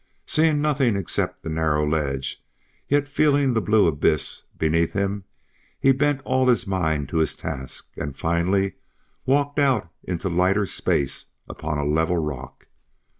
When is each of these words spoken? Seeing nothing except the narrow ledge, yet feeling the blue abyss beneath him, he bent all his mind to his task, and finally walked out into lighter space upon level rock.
Seeing 0.25 0.63
nothing 0.63 0.95
except 0.95 1.43
the 1.43 1.49
narrow 1.51 1.87
ledge, 1.87 2.41
yet 2.87 3.07
feeling 3.07 3.53
the 3.53 3.61
blue 3.61 3.85
abyss 3.85 4.41
beneath 4.57 4.93
him, 4.93 5.25
he 5.79 5.91
bent 5.91 6.21
all 6.25 6.47
his 6.47 6.65
mind 6.65 7.07
to 7.09 7.17
his 7.17 7.35
task, 7.35 7.89
and 7.95 8.15
finally 8.15 8.73
walked 9.27 9.59
out 9.59 9.91
into 10.03 10.27
lighter 10.27 10.65
space 10.65 11.27
upon 11.47 11.87
level 11.91 12.17
rock. 12.17 12.65